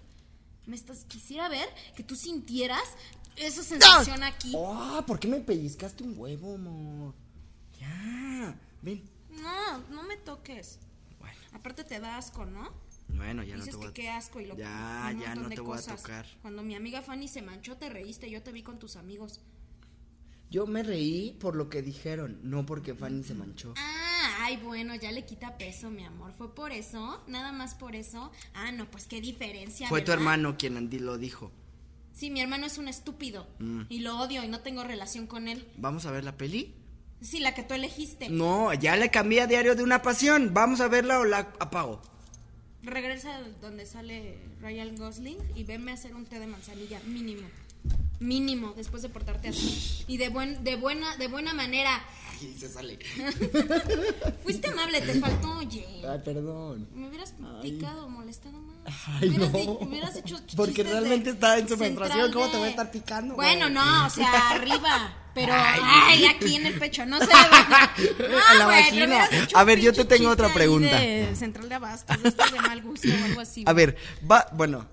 [0.67, 2.83] Me estás, quisiera ver que tú sintieras
[3.35, 4.53] esa sensación aquí.
[4.55, 7.15] Ah, ¿por qué me pellizcaste un huevo, amor?
[7.79, 9.03] Ya, ven.
[9.31, 10.77] No, no me toques.
[11.19, 12.71] Bueno, Aparte te da asco, ¿no?
[13.07, 13.93] bueno, ya no te voy que a...
[13.93, 16.25] qué asco y lo Ya, ya no te voy a tocar.
[16.41, 19.41] Cuando mi amiga Fanny se manchó, te reíste, yo te vi con tus amigos.
[20.51, 23.73] Yo me reí por lo que dijeron, no porque Fanny se manchó.
[23.77, 24.00] Ah,
[24.41, 26.33] ay, bueno, ya le quita peso, mi amor.
[26.37, 27.21] ¿Fue por eso?
[27.27, 28.31] ¿Nada más por eso?
[28.53, 29.87] Ah, no, pues qué diferencia.
[29.87, 31.51] Fue tu hermano quien lo dijo.
[32.13, 33.47] Sí, mi hermano es un estúpido.
[33.59, 33.83] Mm.
[33.89, 35.67] Y lo odio y no tengo relación con él.
[35.77, 36.73] ¿Vamos a ver la peli?
[37.21, 38.29] Sí, la que tú elegiste.
[38.29, 40.53] No, ya le cambié a Diario de una Pasión.
[40.53, 42.01] ¿Vamos a verla o la apago?
[42.83, 47.47] Regresa donde sale Ryan Gosling y venme a hacer un té de manzanilla, mínimo.
[48.19, 50.03] Mínimo, después de portarte así.
[50.07, 52.03] Y de buen, de buena, de buena manera.
[52.41, 52.97] Ay, se sale.
[54.43, 55.85] Fuiste amable, te faltó, oye.
[56.09, 56.87] Ay, perdón.
[56.93, 58.77] Me hubieras picado, molestado más.
[59.07, 59.79] Ay, Me hubieras, no.
[59.81, 63.35] me hubieras hecho Porque realmente está en su menstruación, ¿cómo te voy a estar picando,
[63.35, 63.73] Bueno, güey?
[63.73, 65.17] no, o sea, arriba.
[65.33, 65.79] Pero, Ay.
[65.83, 67.25] ay, aquí en el pecho, no ve.
[68.19, 69.29] No, En la güey, vagina.
[69.53, 70.97] A ver, yo te tengo otra pregunta.
[70.99, 73.63] De central de abastos, de mal gusto o algo así.
[73.65, 73.95] A ver,
[74.29, 74.87] va, bueno,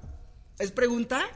[0.58, 1.26] es pregunta,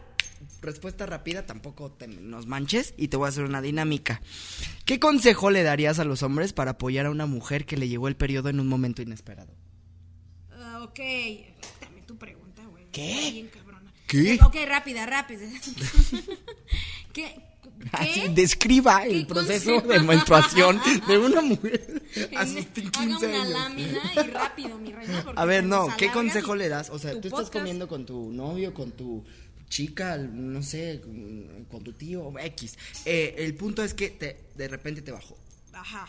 [0.63, 4.23] respuesta rápida, tampoco te nos manches y te voy a hacer una dinámica.
[4.85, 8.09] ¿Qué consejo le darías a los hombres para apoyar a una mujer que le llegó
[8.09, 9.53] el periodo en un momento inesperado?
[10.53, 10.99] Ah, ok,
[11.81, 12.87] dame tu pregunta, güey.
[12.93, 13.19] ¿Qué?
[13.19, 13.93] Está bien cabrona.
[14.07, 14.39] ¿Qué?
[14.43, 15.43] Ok, rápida, rápida.
[17.13, 17.35] ¿Qué?
[17.93, 22.03] Así, describa el ¿Qué proceso de menstruación de una mujer
[22.37, 23.49] a sus Haga 15 una años.
[23.51, 25.25] lámina y rápido, mi reina.
[25.37, 26.91] A ver, no, ¿qué consejo le das?
[26.91, 27.53] O sea, tú estás podcast.
[27.55, 29.25] comiendo con tu novio, con tu
[29.77, 31.01] chica, no sé,
[31.71, 32.77] con tu tío, X.
[33.07, 35.37] Eh, el punto es que te, de repente te bajó.
[35.73, 36.07] Ajá.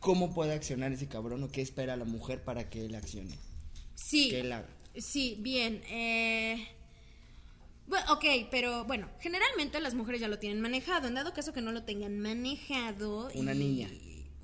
[0.00, 3.38] ¿Cómo puede accionar ese cabrón o qué espera la mujer para que él accione?
[3.94, 4.30] Sí.
[4.30, 4.68] Que él haga.
[4.98, 5.80] Sí, bien.
[5.88, 6.66] Eh,
[7.86, 11.06] Bueno, ok, pero bueno, generalmente las mujeres ya lo tienen manejado.
[11.06, 13.30] En dado caso que no lo tengan manejado.
[13.34, 13.90] Una y- niña.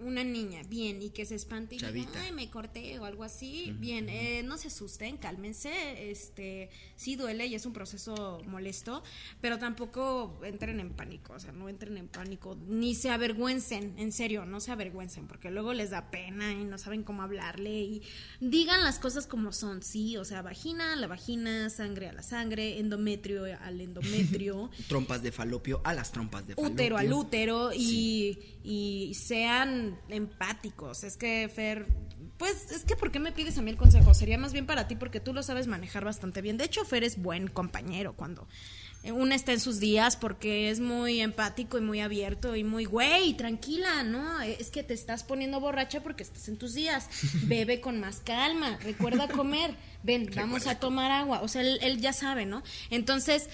[0.00, 3.74] Una niña, bien, y que se espante y diga, ay, me corté o algo así.
[3.78, 6.10] Bien, eh, no se asusten, cálmense.
[6.10, 9.02] Este, sí duele y es un proceso molesto,
[9.40, 11.34] pero tampoco entren en pánico.
[11.34, 15.50] O sea, no entren en pánico, ni se avergüencen, en serio, no se avergüencen, porque
[15.50, 17.80] luego les da pena y no saben cómo hablarle.
[17.80, 18.02] Y
[18.40, 22.22] digan las cosas como son, sí, o sea, vagina a la vagina, sangre a la
[22.22, 24.70] sangre, endometrio al endometrio.
[24.88, 26.74] Trompas de falopio a las trompas de falopio.
[26.74, 31.04] útero al útero y, y sean empáticos.
[31.04, 31.86] Es que, Fer,
[32.38, 34.14] pues es que ¿por qué me pides a mí el consejo?
[34.14, 36.56] Sería más bien para ti porque tú lo sabes manejar bastante bien.
[36.56, 38.46] De hecho, Fer es buen compañero cuando
[39.04, 43.34] una está en sus días porque es muy empático y muy abierto y muy, güey,
[43.34, 44.42] tranquila, ¿no?
[44.42, 47.08] Es que te estás poniendo borracha porque estás en tus días.
[47.44, 51.40] Bebe con más calma, recuerda comer, ven, vamos a tomar agua.
[51.42, 52.62] O sea, él, él ya sabe, ¿no?
[52.90, 53.48] Entonces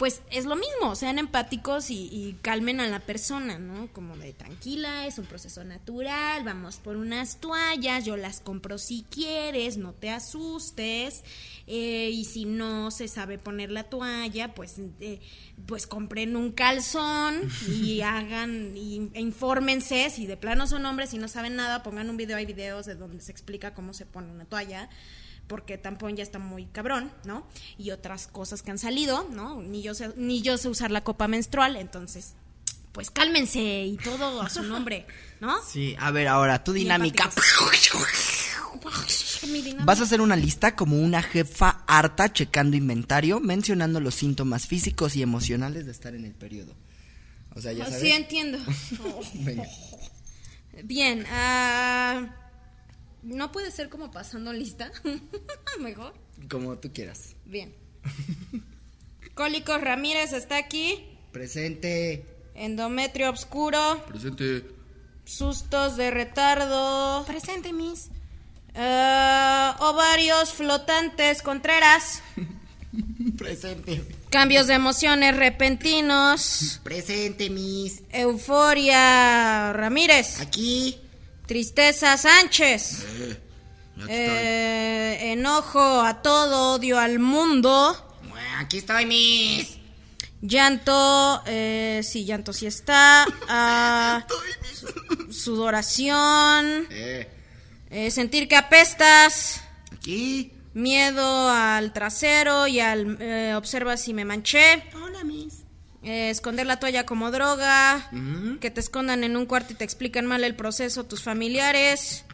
[0.00, 3.92] pues es lo mismo, sean empáticos y, y calmen a la persona, ¿no?
[3.92, 9.04] Como de tranquila, es un proceso natural, vamos por unas toallas, yo las compro si
[9.10, 11.22] quieres, no te asustes,
[11.66, 15.20] eh, y si no se sabe poner la toalla, pues, eh,
[15.66, 21.18] pues compren un calzón y hagan, y, e infórmense, si de plano son hombres y
[21.18, 24.32] no saben nada, pongan un video, hay videos de donde se explica cómo se pone
[24.32, 24.88] una toalla
[25.50, 27.44] porque tampón ya está muy cabrón, ¿no?
[27.76, 29.60] Y otras cosas que han salido, ¿no?
[29.60, 32.34] Ni yo sé, ni yo sé usar la copa menstrual, entonces,
[32.92, 35.06] pues cálmense y todo a su nombre,
[35.40, 35.60] ¿no?
[35.68, 37.28] Sí, a ver, ahora, tu dinámica.
[39.42, 39.84] Mi dinámica.
[39.84, 45.16] Vas a hacer una lista como una jefa harta checando inventario, mencionando los síntomas físicos
[45.16, 46.76] y emocionales de estar en el periodo.
[47.56, 48.02] O sea, ya sabes.
[48.02, 48.58] Sí, entiendo.
[49.34, 49.64] Venga.
[50.84, 52.39] Bien, ah,
[53.22, 54.90] no puede ser como pasando lista.
[55.80, 56.14] Mejor.
[56.48, 57.36] Como tú quieras.
[57.44, 57.74] Bien.
[59.34, 61.04] Cólicos Ramírez está aquí.
[61.32, 62.24] Presente.
[62.54, 64.04] Endometrio oscuro.
[64.06, 64.64] Presente.
[65.24, 67.24] Sustos de retardo.
[67.26, 68.08] Presente, Miss.
[68.74, 72.22] Ah, ovarios flotantes Contreras.
[73.38, 74.02] Presente.
[74.30, 76.80] Cambios de emociones repentinos.
[76.82, 78.02] Presente, Miss.
[78.10, 80.40] Euforia Ramírez.
[80.40, 81.00] Aquí.
[81.50, 83.04] Tristeza Sánchez.
[83.18, 83.36] Eh,
[84.08, 87.74] Eh, enojo a todo, odio al mundo.
[88.60, 89.76] Aquí estoy, Miss.
[90.42, 93.26] Llanto, eh, sí, llanto sí está.
[93.48, 94.24] Ah,
[95.32, 96.86] sudoración.
[96.90, 97.28] Eh,
[97.90, 99.60] eh, sentir que apestas.
[99.92, 100.52] aquí.
[100.72, 104.84] Miedo al trasero y al eh, observa si me manché.
[104.94, 105.39] Hola, Miss.
[106.02, 108.10] Eh, esconder la toalla como droga.
[108.60, 112.24] Que te escondan en un cuarto y te explican mal el proceso tus familiares.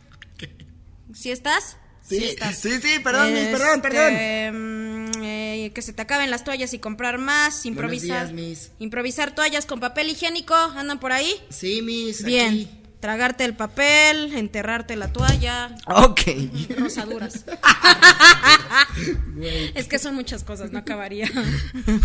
[1.12, 1.76] ¿Sí estás?
[2.02, 2.56] Sí, estás.
[2.56, 4.12] sí, sí, perdón, perdón, perdón.
[4.12, 7.66] Este, mm, eh, que se te acaben las toallas y comprar más.
[7.66, 8.32] Improvisar.
[8.32, 8.70] días.
[8.78, 10.54] Improvisar toallas con papel higiénico.
[10.54, 11.32] ¿Andan por ahí?
[11.48, 12.22] Sí, Miss.
[12.22, 12.48] Bien.
[12.48, 12.70] aquí.
[13.00, 15.76] Tragarte el papel, enterrarte la toalla.
[15.86, 16.22] Ok.
[16.78, 17.44] Rosaduras.
[19.74, 21.30] es que son muchas cosas, no acabaría.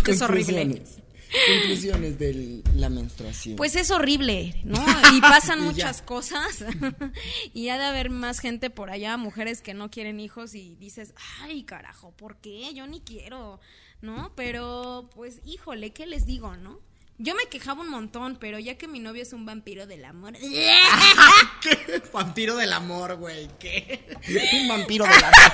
[0.06, 0.82] es horrible.
[1.32, 2.18] Conclusiones.
[2.18, 3.56] De la menstruación.
[3.56, 4.84] Pues es horrible, ¿no?
[5.14, 6.64] Y pasan Y muchas cosas.
[7.54, 11.14] y ha de haber más gente por allá, mujeres que no quieren hijos y dices,
[11.40, 12.72] ay, carajo, ¿por qué?
[12.74, 13.60] Yo ni quiero,
[14.00, 14.32] ¿no?
[14.36, 16.80] Pero, pues, híjole, ¿qué les digo, no?
[17.18, 20.32] Yo me quejaba un montón, pero ya que mi novio es un vampiro del amor.
[21.62, 22.02] ¿Qué?
[22.12, 23.48] Vampiro del amor, güey.
[23.58, 24.16] ¿Qué?
[24.60, 25.52] Un vampiro del amor.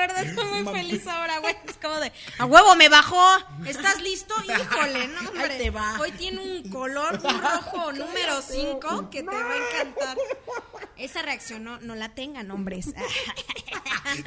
[0.00, 1.54] Verdad estoy muy feliz ahora, güey.
[1.68, 3.22] Es como de, a huevo, me bajó.
[3.66, 4.34] ¿Estás listo?
[4.44, 5.52] Híjole, no, hombre.
[5.52, 6.00] Ahí te va.
[6.00, 10.16] Hoy tiene un color rojo número 5 que te va a encantar.
[10.96, 12.86] Esa reacción no, no la tengan, hombres.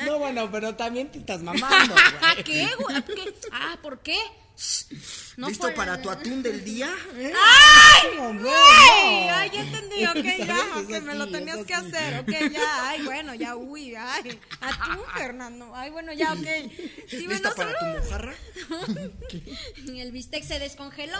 [0.05, 2.43] No, bueno, pero también te estás mamando, güey.
[2.43, 3.01] ¿Qué, güey?
[3.03, 3.33] ¿Qué?
[3.51, 4.17] Ah, ¿por qué?
[5.37, 6.93] No ¿Listo fue- para tu atún del día?
[7.15, 7.33] ¿Eh?
[7.35, 8.09] ¡Ay!
[8.17, 8.33] No, ¡Ay!
[8.35, 9.33] no.
[9.33, 10.05] Ay, ya entendí,
[10.39, 14.39] ok, ya, ok, me lo tenías que hacer, ok, ya, ay, bueno, ya, uy, ay,
[14.61, 16.45] a tú, Fernando, ay, bueno, ya, ok.
[17.09, 18.33] Sí, ¿Lista bueno, para tu solo- mojarra?
[19.85, 21.17] Y el bistec se descongeló.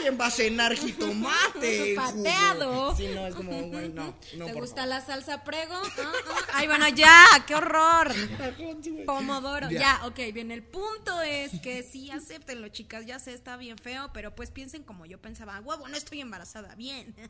[0.00, 1.94] ¿Quién va a cenar jitomate?
[1.94, 2.96] Pateado.
[2.96, 4.16] Sí, no, es como, güey, no.
[4.36, 5.74] no ¿Te por gusta la salsa prego?
[5.74, 6.36] Ah, ah.
[6.54, 8.14] Ay, bueno, ya, qué horror.
[9.04, 9.70] Pomodoro.
[9.70, 9.78] Ya.
[9.78, 10.00] Ya.
[10.06, 10.50] ok, bien.
[10.50, 12.10] El punto es que sí,
[12.46, 13.06] acéptenlo, chicas.
[13.06, 15.60] Ya sé, está bien feo, pero pues piensen como yo pensaba.
[15.60, 16.74] Huevo, no estoy embarazada.
[16.76, 17.14] Bien.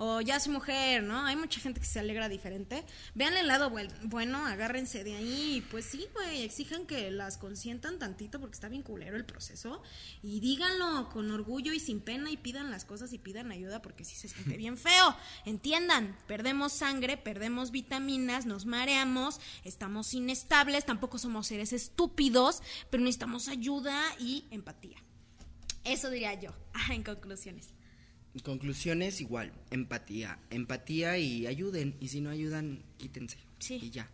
[0.00, 1.26] O ya soy mujer, ¿no?
[1.26, 2.84] Hay mucha gente que se alegra diferente.
[3.14, 5.64] Vean el lado buen- bueno agárrense de ahí.
[5.72, 9.82] Pues sí, güey, exijan que las consientan tantito porque está bien culero el proceso.
[10.22, 14.04] Y díganlo con orgullo y sin pena y pidan las cosas y pidan ayuda porque
[14.04, 15.16] sí se siente bien feo.
[15.44, 23.48] Entiendan, perdemos sangre, perdemos vitaminas, nos mareamos, estamos inestables, tampoco somos seres estúpidos, pero necesitamos
[23.48, 25.02] ayuda y empatía.
[25.84, 26.50] Eso diría yo,
[26.90, 27.74] en conclusiones.
[28.44, 31.96] Conclusiones igual, empatía, empatía y ayuden.
[31.98, 33.38] Y si no ayudan, quítense.
[33.58, 33.80] Sí.
[33.82, 34.08] Y ya.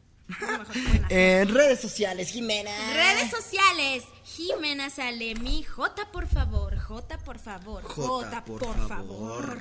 [1.10, 2.70] En redes sociales, Jimena.
[2.94, 9.58] Redes sociales, Jimena Salemi, J por favor, J por favor, J, por favor.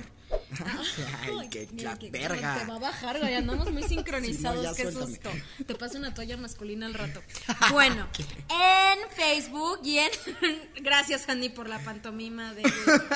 [1.40, 2.58] Ay, qué la verga.
[2.60, 5.06] Te va a bajar, güey, andamos muy sincronizados, no, qué suéltame.
[5.06, 5.30] susto.
[5.66, 7.22] Te paso una toalla masculina al rato.
[7.72, 8.06] Bueno,
[8.50, 10.10] en Facebook y en...
[10.82, 12.62] Gracias, Andy, por la pantomima de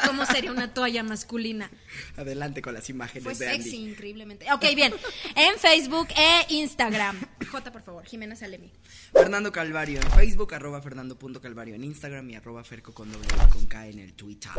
[0.07, 1.71] cómo sería una toalla masculina.
[2.17, 3.63] Adelante con las imágenes Fue de Andy.
[3.63, 4.51] sexy, increíblemente.
[4.53, 4.93] Ok, bien.
[5.37, 7.21] En Facebook e Instagram.
[7.51, 8.73] J, por favor, Jimena Salemi.
[9.13, 13.87] Fernando Calvario en Facebook, arroba fernando.calvario en Instagram y arroba ferco con doble con K
[13.89, 14.51] en el Twitter.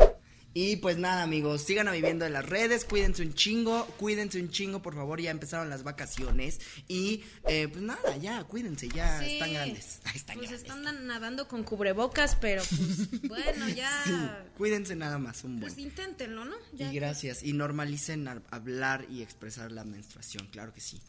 [0.52, 4.50] Y pues nada, amigos, sigan a viviendo en las redes, cuídense un chingo, cuídense un
[4.50, 6.58] chingo, por favor, ya empezaron las vacaciones.
[6.88, 9.34] Y eh, pues nada, ya, cuídense, ya Sí.
[9.34, 10.00] están grandes.
[10.04, 10.68] Ah, Están pues grandes.
[10.70, 14.02] están nadando con cubrebocas, pero pues, bueno, ya.
[14.04, 14.12] Sí,
[14.56, 15.72] cuídense nada más, un buen.
[15.72, 16.56] Pues inténtenlo, ¿no?
[16.72, 17.44] Ya Y gracias.
[17.44, 21.00] Y normalicen hablar y expresar la menstruación, claro que sí.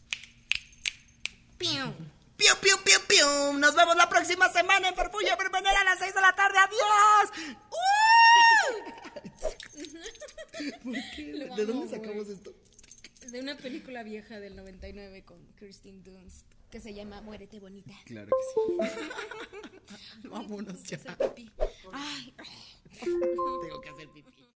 [1.58, 1.92] Piu.
[2.42, 3.58] ¡Piu, piu, piu, piu!
[3.60, 6.58] Nos vemos la próxima semana en Farfulla Permanera a las 6 de la tarde.
[6.58, 7.30] ¡Adiós!
[7.70, 8.82] ¡Uh!
[10.82, 11.24] ¿Por qué?
[11.56, 12.52] ¿De dónde sacamos esto?
[13.30, 17.94] De una película vieja del 99 con Kirsten Dunst que se llama Muérete Bonita.
[18.06, 20.24] Claro que sí.
[20.28, 20.96] Vámonos ya.
[20.96, 21.52] Hacer pipí.
[21.92, 22.34] Ay.
[22.98, 24.51] Tengo que hacer pipí.